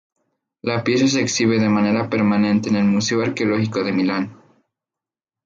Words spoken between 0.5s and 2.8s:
La pieza se exhibe de manera permanente en